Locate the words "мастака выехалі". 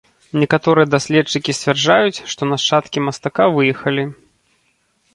3.11-4.03